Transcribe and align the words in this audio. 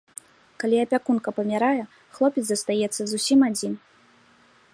Калі 0.63 0.77
апякунка 0.83 1.29
памірае, 1.39 1.83
хлопец 2.17 2.43
застаецца 2.51 3.01
зусім 3.13 3.39
адзін. 3.51 3.73